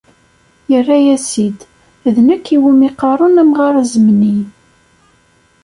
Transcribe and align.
Yerra-as-id: 0.71 1.59
"D 2.15 2.17
nekk 2.27 2.45
iwumi 2.55 2.89
qqaren 2.91 3.41
amɣar 3.41 3.75
azemni." 3.81 4.35